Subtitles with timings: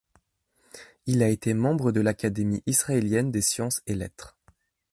[1.05, 4.35] Il a été membre de l'Académie israélienne des sciences et lettres.